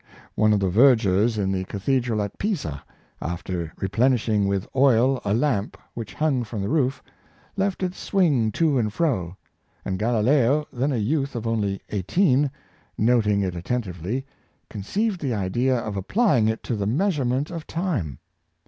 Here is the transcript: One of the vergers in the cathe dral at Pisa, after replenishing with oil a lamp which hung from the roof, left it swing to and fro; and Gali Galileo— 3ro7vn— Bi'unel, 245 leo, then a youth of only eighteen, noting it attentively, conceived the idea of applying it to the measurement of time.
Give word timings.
One 0.33 0.51
of 0.51 0.59
the 0.59 0.67
vergers 0.71 1.37
in 1.37 1.51
the 1.51 1.63
cathe 1.63 2.03
dral 2.05 2.25
at 2.25 2.39
Pisa, 2.39 2.83
after 3.21 3.71
replenishing 3.77 4.47
with 4.47 4.65
oil 4.75 5.21
a 5.23 5.31
lamp 5.35 5.77
which 5.93 6.15
hung 6.15 6.43
from 6.43 6.63
the 6.63 6.69
roof, 6.69 7.03
left 7.55 7.83
it 7.83 7.93
swing 7.93 8.51
to 8.53 8.79
and 8.79 8.91
fro; 8.91 9.37
and 9.85 9.99
Gali 9.99 10.23
Galileo— 10.23 10.63
3ro7vn— 10.73 10.73
Bi'unel, 10.73 10.73
245 10.73 10.73
leo, 10.73 10.79
then 10.87 10.91
a 10.91 11.05
youth 11.05 11.35
of 11.35 11.45
only 11.45 11.81
eighteen, 11.89 12.51
noting 12.97 13.41
it 13.43 13.53
attentively, 13.55 14.25
conceived 14.71 15.21
the 15.21 15.35
idea 15.35 15.77
of 15.77 15.95
applying 15.95 16.47
it 16.47 16.63
to 16.63 16.75
the 16.75 16.87
measurement 16.87 17.51
of 17.51 17.67
time. 17.67 18.17